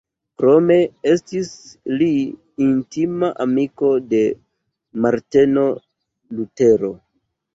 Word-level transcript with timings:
Krome 0.41 0.75
estis 1.09 1.49
li 1.99 2.07
intima 2.69 3.29
amiko 3.45 3.91
de 4.13 4.23
Marteno 5.05 5.67
Lutero. 6.39 6.93